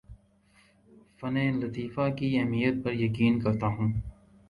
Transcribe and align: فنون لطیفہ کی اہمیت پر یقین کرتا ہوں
فنون 1.17 1.53
لطیفہ 1.59 2.05
کی 2.17 2.37
اہمیت 2.39 2.83
پر 2.83 2.93
یقین 2.95 3.39
کرتا 3.39 3.67
ہوں 3.67 3.91